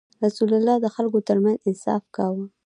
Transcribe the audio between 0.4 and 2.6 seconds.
الله ﷺ د خلکو ترمنځ انصاف کاوه.